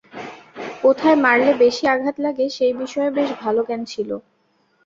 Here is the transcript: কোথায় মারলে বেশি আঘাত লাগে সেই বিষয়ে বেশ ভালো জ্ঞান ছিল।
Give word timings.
কোথায় 0.83 1.17
মারলে 1.17 1.51
বেশি 1.63 1.83
আঘাত 1.87 2.15
লাগে 2.19 2.45
সেই 2.49 2.73
বিষয়ে 2.73 3.09
বেশ 3.11 3.29
ভালো 3.41 3.61
জ্ঞান 3.67 3.81
ছিল। 3.85 4.09